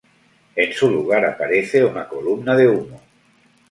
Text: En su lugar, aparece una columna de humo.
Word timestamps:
En 0.55 0.73
su 0.73 0.89
lugar, 0.89 1.23
aparece 1.27 1.85
una 1.85 2.07
columna 2.07 2.55
de 2.55 2.67
humo. 2.67 3.01